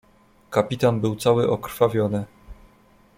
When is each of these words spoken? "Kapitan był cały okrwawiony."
"Kapitan 0.49 1.01
był 1.01 1.15
cały 1.15 1.49
okrwawiony." 1.51 2.25